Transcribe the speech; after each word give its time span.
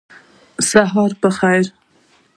سهار 0.69 1.11
په 1.21 1.29
خیر! 1.37 1.65